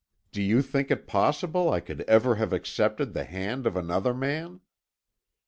[0.31, 4.61] Do you think it possible I could ever have accepted the hand of another man?